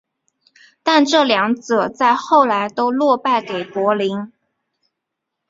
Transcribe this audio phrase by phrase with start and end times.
[0.81, 4.31] 但这两者在后来都落败给柏林。